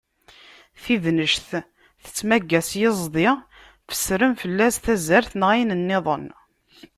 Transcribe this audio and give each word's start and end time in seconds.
Tidnect 0.83 1.47
tettmaga 2.03 2.59
s 2.69 2.71
yiẓdi, 2.79 3.29
fessren 3.89 4.33
fell-as 4.41 4.75
tazart 4.83 5.31
neɣ 5.39 5.49
ayen 5.53 5.77
nniḍen. 5.79 6.25